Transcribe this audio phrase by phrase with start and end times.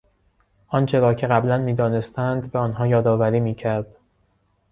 [0.67, 3.87] آنچه را که قبلا میدانستند به آنها یادآوری میکرد.